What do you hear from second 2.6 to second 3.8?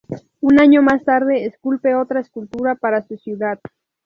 para su ciudad.